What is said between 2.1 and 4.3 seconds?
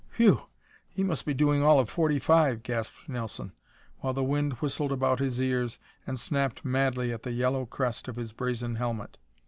five," gasped Nelson, while the